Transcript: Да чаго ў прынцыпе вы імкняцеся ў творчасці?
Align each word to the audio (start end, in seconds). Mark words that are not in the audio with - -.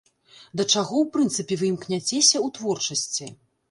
Да 0.61 0.65
чаго 0.73 0.95
ў 1.03 1.05
прынцыпе 1.17 1.53
вы 1.61 1.71
імкняцеся 1.73 2.37
ў 2.45 2.47
творчасці? 2.61 3.35